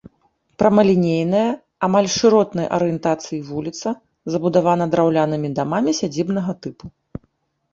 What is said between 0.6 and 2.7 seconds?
Прамалінейная амаль шыротнай